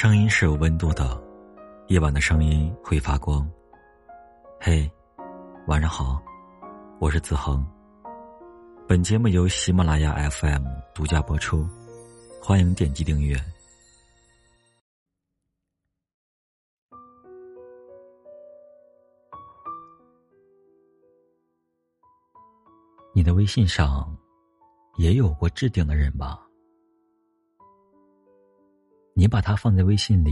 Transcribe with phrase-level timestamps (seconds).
[0.00, 1.20] 声音是有温度的，
[1.88, 3.44] 夜晚的声音会发光。
[4.60, 4.88] 嘿，
[5.66, 6.22] 晚上好，
[7.00, 7.66] 我是子恒。
[8.86, 10.64] 本节目由喜马拉雅 FM
[10.94, 11.68] 独家播出，
[12.40, 13.36] 欢迎点击订阅。
[23.12, 24.16] 你的微信上
[24.96, 26.47] 也有过置顶的人吧？
[29.18, 30.30] 你把他放在微信里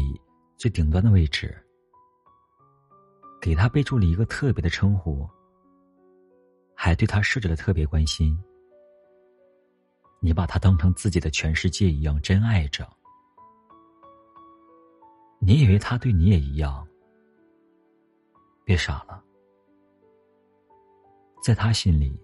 [0.57, 1.61] 最顶端的位置，
[3.41, 5.29] 给他备注了一个特别的称呼，
[6.73, 8.41] 还对他设置了特别关心。
[10.21, 12.89] 你把他当成自己的全世界一样真爱着，
[15.41, 16.87] 你以为他对你也一样？
[18.65, 19.21] 别傻了，
[21.43, 22.17] 在他心里，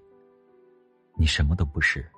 [1.16, 2.08] 你什么都不是。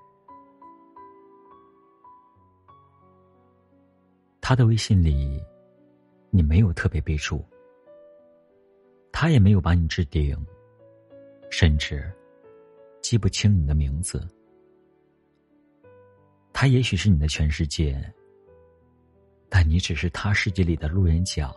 [4.47, 5.43] 他的微信里，
[6.29, 7.43] 你没有特别备注，
[9.10, 10.37] 他也没有把你置顶，
[11.51, 12.13] 甚至
[13.01, 14.23] 记不清你的名字。
[16.52, 17.99] 他也许是你的全世界，
[19.49, 21.51] 但你只是他世界里的路人甲。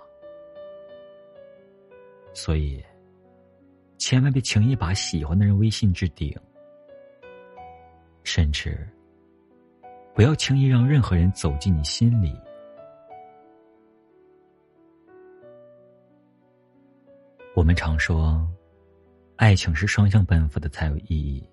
[2.34, 2.82] 所以，
[3.98, 6.34] 千万别轻易把喜欢的人微信置顶，
[8.24, 8.88] 甚至
[10.16, 12.34] 不要轻易让任何人走进你心里。
[17.58, 18.48] 我们常说，
[19.36, 21.44] 爱情是双向奔赴的才有意义。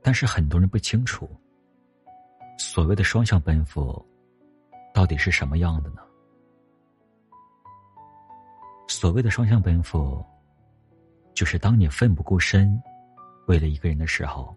[0.00, 1.28] 但是很多人不清楚，
[2.58, 4.02] 所谓的双向奔赴，
[4.94, 6.00] 到底是什么样的呢？
[8.88, 10.24] 所谓的双向奔赴，
[11.34, 12.82] 就是当你奋不顾身
[13.48, 14.56] 为了一个人的时候，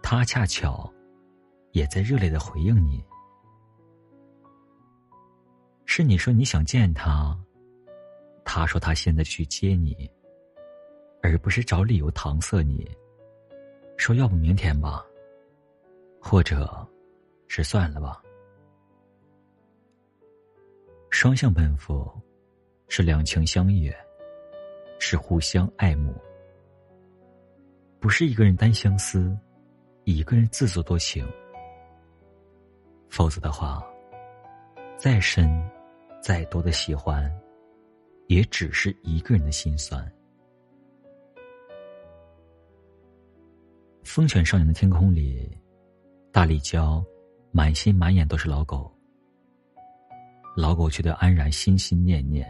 [0.00, 0.88] 他恰巧
[1.72, 3.04] 也在热烈的回应你。
[5.86, 7.36] 是你说你想见他。
[8.52, 10.10] 他说：“他现在去接你，
[11.22, 12.90] 而不是找理由搪塞你。
[13.96, 15.06] 说要不明天吧，
[16.20, 16.84] 或者，
[17.46, 18.20] 是算了吧。
[21.10, 22.10] 双向奔赴，
[22.88, 23.96] 是两情相悦，
[24.98, 26.12] 是互相爱慕，
[28.00, 29.38] 不是一个人单相思，
[30.02, 31.24] 一个人自作多情。
[33.08, 33.80] 否则的话，
[34.98, 35.48] 再深，
[36.20, 37.32] 再多的喜欢。”
[38.30, 40.00] 也只是一个人的心酸。
[44.04, 45.58] 风犬少年的天空里，
[46.30, 47.04] 大力娇
[47.50, 48.88] 满心满眼都是老狗，
[50.56, 52.48] 老狗却对安然心心念念。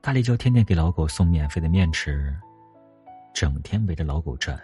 [0.00, 2.32] 大力娇天天给老狗送免费的面吃，
[3.32, 4.56] 整天围着老狗转，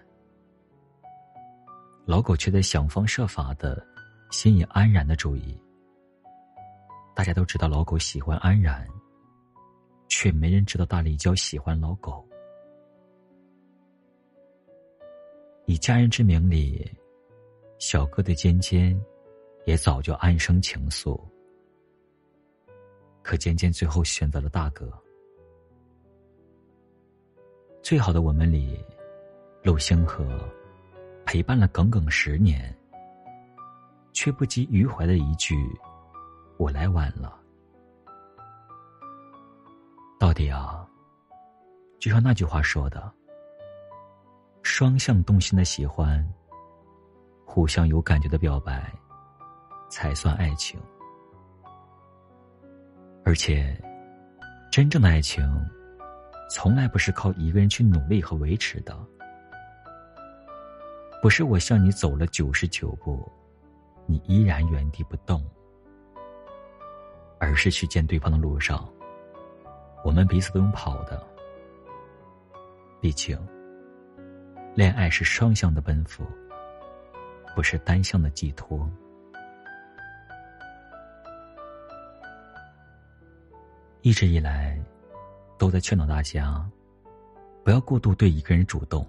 [2.07, 3.85] 老狗却在想方设法的
[4.31, 5.61] 吸引安然的注意。
[7.13, 8.89] 大家都知道老狗喜欢安然。
[10.11, 12.29] 却没人知道大力娇喜欢老狗。
[15.67, 16.85] 以家人之名里，
[17.79, 19.01] 小哥对尖尖
[19.65, 21.19] 也早就暗生情愫。
[23.23, 24.93] 可尖尖最后选择了大哥。
[27.81, 28.85] 最好的我们里，
[29.63, 30.27] 陆星河
[31.25, 32.77] 陪伴了耿耿十年，
[34.13, 35.55] 却不及余淮的一句
[36.59, 37.40] “我来晚了”。
[40.31, 40.87] 到底啊，
[41.99, 43.13] 就像那句话说的
[44.63, 46.25] ：“双向动心的喜欢，
[47.45, 48.93] 互相有感觉的表白，
[49.91, 50.81] 才算爱情。”
[53.27, 53.77] 而且，
[54.71, 55.45] 真正的爱情，
[56.49, 58.97] 从来不是靠一个人去努力和维持的。
[61.21, 63.29] 不是我向你走了九十九步，
[64.07, 65.45] 你依然原地不动，
[67.41, 68.89] 而是去见对方的路上。
[70.03, 71.23] 我们彼此都用跑的，
[73.01, 73.39] 毕竟，
[74.75, 76.25] 恋爱是双向的奔赴，
[77.55, 78.91] 不是单向的寄托。
[84.01, 84.83] 一直以来，
[85.59, 86.67] 都在劝导大家，
[87.63, 89.07] 不要过度对一个人主动。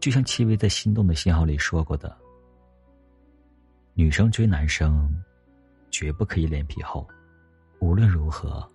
[0.00, 2.14] 就像戚薇在《心动的信号》里说过的
[3.94, 5.08] ：“女生追男生，
[5.90, 7.06] 绝不可以脸皮厚，
[7.78, 8.68] 无论如何。”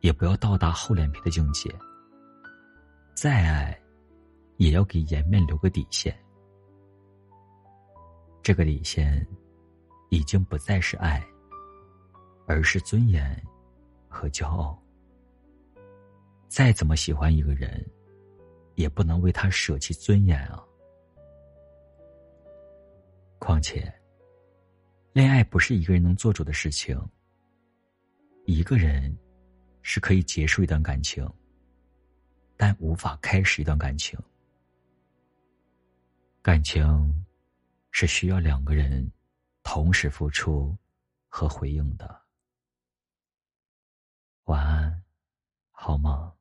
[0.00, 1.74] 也不要到达厚脸皮的境界。
[3.14, 3.78] 再爱，
[4.56, 6.16] 也要给颜面留个底线。
[8.42, 9.26] 这个底线，
[10.08, 11.22] 已经不再是爱，
[12.46, 13.40] 而是尊严
[14.08, 14.80] 和骄傲。
[16.46, 17.84] 再怎么喜欢一个人，
[18.74, 20.64] 也不能为他舍弃尊严啊！
[23.38, 23.92] 况且，
[25.12, 26.98] 恋爱不是一个人能做主的事情。
[28.46, 29.14] 一个人
[29.90, 31.26] 是可以结束一段感情，
[32.58, 34.20] 但无法开始一段感情。
[36.42, 37.24] 感情
[37.90, 39.10] 是需要两个人
[39.62, 40.76] 同时付出
[41.26, 42.20] 和回应的。
[44.44, 45.02] 晚安，
[45.70, 46.34] 好吗。